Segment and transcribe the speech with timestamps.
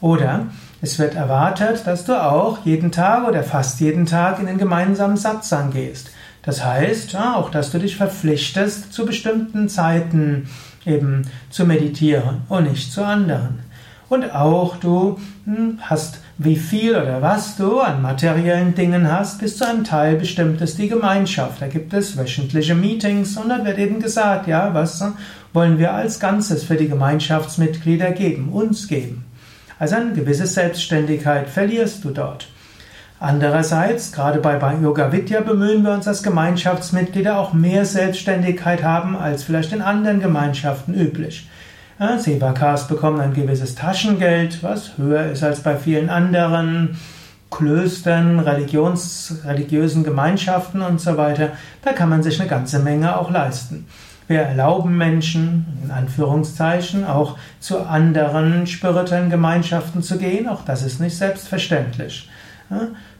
[0.00, 0.46] Oder
[0.80, 5.16] es wird erwartet, dass du auch jeden Tag oder fast jeden Tag in den gemeinsamen
[5.16, 6.10] Satsang gehst.
[6.42, 10.48] Das heißt ja, auch, dass du dich verpflichtest, zu bestimmten Zeiten
[10.84, 13.60] eben zu meditieren und nicht zu anderen.
[14.08, 19.56] Und auch du hm, hast wie viel oder was du an materiellen Dingen hast, bis
[19.56, 21.60] zu einem Teil bestimmt ist die Gemeinschaft.
[21.60, 25.04] Da gibt es wöchentliche Meetings und dann wird eben gesagt, ja, was
[25.52, 29.24] wollen wir als Ganzes für die Gemeinschaftsmitglieder geben, uns geben.
[29.78, 32.48] Also eine gewisse Selbstständigkeit verlierst du dort.
[33.18, 39.44] Andererseits, gerade bei Yoga Vidya bemühen wir uns als Gemeinschaftsmitglieder auch mehr Selbstständigkeit haben als
[39.44, 41.48] vielleicht in anderen Gemeinschaften üblich.
[42.02, 46.98] Ja, Sevakas bekommen ein gewisses Taschengeld, was höher ist als bei vielen anderen
[47.48, 51.50] Klöstern, Religions, religiösen Gemeinschaften und so weiter.
[51.82, 53.86] Da kann man sich eine ganze Menge auch leisten.
[54.26, 60.48] Wir erlauben Menschen, in Anführungszeichen, auch zu anderen spirituellen Gemeinschaften zu gehen.
[60.48, 62.28] Auch das ist nicht selbstverständlich.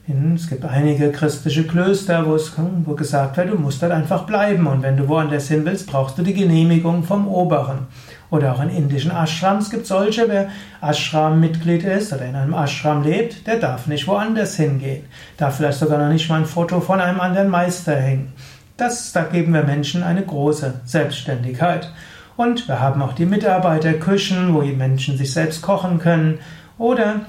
[0.08, 2.52] Es gibt einige christliche Klöster, wo, es,
[2.84, 6.18] wo gesagt wird, du musst dort einfach bleiben und wenn du woanders hin willst, brauchst
[6.18, 7.86] du die Genehmigung vom Oberen.
[8.28, 10.48] Oder auch in indischen Ashrams gibt es solche, wer
[10.80, 15.04] Ashram-Mitglied ist oder in einem Ashram lebt, der darf nicht woanders hingehen.
[15.36, 18.32] Darf vielleicht sogar noch nicht mal ein Foto von einem anderen Meister hängen.
[18.76, 21.92] Das, da geben wir Menschen eine große Selbstständigkeit.
[22.36, 26.40] Und wir haben auch die Mitarbeiterküchen, wo die Menschen sich selbst kochen können.
[26.76, 27.20] Oder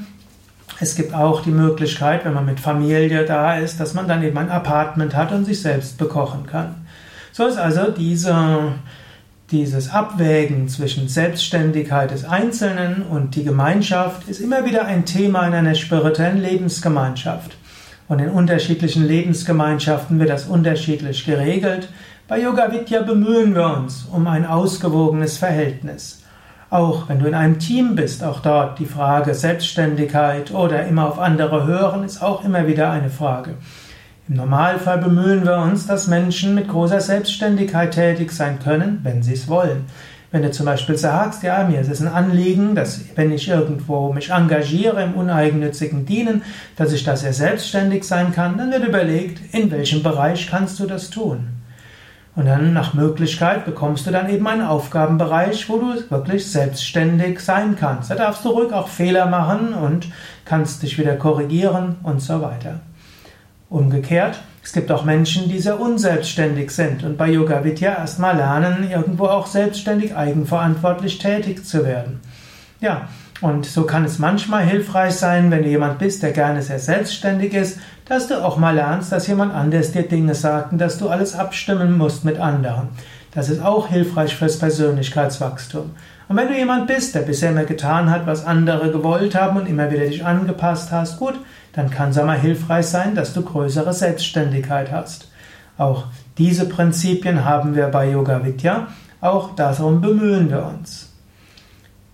[0.79, 4.37] es gibt auch die Möglichkeit, wenn man mit Familie da ist, dass man dann eben
[4.37, 6.75] ein Apartment hat und sich selbst bekochen kann.
[7.31, 8.73] So ist also diese
[9.53, 15.53] dieses Abwägen zwischen Selbstständigkeit des Einzelnen und die Gemeinschaft ist immer wieder ein Thema in
[15.53, 17.55] einer spirituellen Lebensgemeinschaft.
[18.07, 21.89] Und in unterschiedlichen Lebensgemeinschaften wird das unterschiedlich geregelt.
[22.27, 26.22] Bei Yoga Vidya bemühen wir uns um ein ausgewogenes Verhältnis.
[26.73, 31.19] Auch wenn du in einem Team bist, auch dort die Frage Selbstständigkeit oder immer auf
[31.19, 33.53] andere hören, ist auch immer wieder eine Frage.
[34.27, 39.33] Im Normalfall bemühen wir uns, dass Menschen mit großer Selbstständigkeit tätig sein können, wenn sie
[39.33, 39.85] es wollen.
[40.31, 44.11] Wenn du zum Beispiel sagst, ja, mir ist es ein Anliegen, dass wenn ich irgendwo
[44.11, 46.41] mich engagiere im uneigennützigen Dienen,
[46.75, 50.87] dass ich da sehr selbstständig sein kann, dann wird überlegt, in welchem Bereich kannst du
[50.87, 51.52] das tun.
[52.35, 57.75] Und dann nach Möglichkeit bekommst du dann eben einen Aufgabenbereich, wo du wirklich selbstständig sein
[57.79, 58.09] kannst.
[58.09, 60.07] Da darfst du ruhig auch Fehler machen und
[60.43, 62.79] kannst dich wieder korrigieren und so weiter.
[63.69, 68.89] Umgekehrt, es gibt auch Menschen, die sehr unselbstständig sind und bei Yoga Vidya erstmal lernen,
[68.89, 72.19] irgendwo auch selbstständig eigenverantwortlich tätig zu werden.
[72.79, 73.09] Ja,
[73.41, 77.53] und so kann es manchmal hilfreich sein, wenn du jemand bist, der gerne sehr selbstständig
[77.53, 81.09] ist, dass du auch mal lernst, dass jemand anders dir Dinge sagt und dass du
[81.09, 82.89] alles abstimmen musst mit anderen.
[83.33, 85.91] Das ist auch hilfreich fürs Persönlichkeitswachstum.
[86.29, 89.67] Und wenn du jemand bist, der bisher immer getan hat, was andere gewollt haben und
[89.67, 91.35] immer wieder dich angepasst hast, gut,
[91.73, 95.29] dann kann es einmal hilfreich sein, dass du größere Selbstständigkeit hast.
[95.77, 96.05] Auch
[96.37, 98.87] diese Prinzipien haben wir bei Yoga Vidya,
[99.21, 101.12] auch darum bemühen wir uns.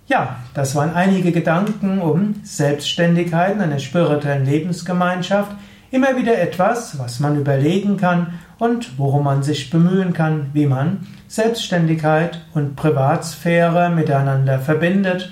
[0.10, 5.52] Ja, das waren einige Gedanken um Selbstständigkeit in einer spirituellen Lebensgemeinschaft.
[5.92, 11.06] Immer wieder etwas, was man überlegen kann und worum man sich bemühen kann, wie man
[11.28, 15.32] Selbstständigkeit und Privatsphäre miteinander verbindet,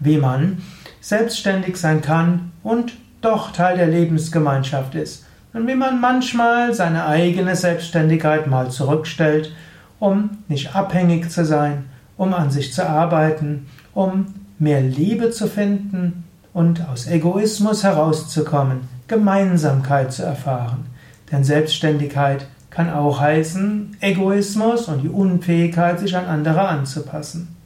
[0.00, 0.62] wie man
[1.02, 7.56] selbstständig sein kann und doch Teil der Lebensgemeinschaft ist und wie man manchmal seine eigene
[7.56, 9.52] Selbstständigkeit mal zurückstellt,
[10.00, 14.26] um nicht abhängig zu sein, um an sich zu arbeiten, um
[14.58, 20.86] mehr Liebe zu finden und aus Egoismus herauszukommen, Gemeinsamkeit zu erfahren.
[21.30, 27.56] Denn Selbstständigkeit kann auch heißen Egoismus und die Unfähigkeit, sich an andere anzupassen.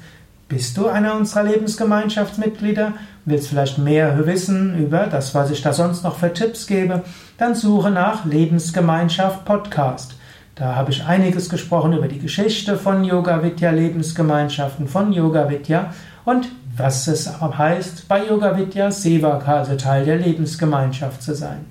[0.49, 2.93] Bist du einer unserer Lebensgemeinschaftsmitglieder?
[3.25, 7.03] Willst vielleicht mehr wissen über das, was ich da sonst noch für Tipps gebe?
[7.37, 10.15] Dann suche nach Lebensgemeinschaft Podcast.
[10.61, 15.91] Da habe ich einiges gesprochen über die Geschichte von Yoga Vidya Lebensgemeinschaften, von Yoga Vidya
[16.23, 21.65] und was es heißt, bei Yoga Vidya Sevaka, also Teil der Lebensgemeinschaft zu sein.